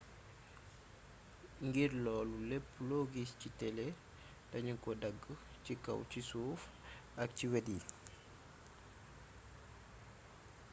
[1.67, 3.87] ngir loolu lépp lo giss ci télé
[4.51, 5.21] dañu ko dagg
[5.63, 6.61] ci kaw ci suuf
[7.21, 7.79] ak ci wét yi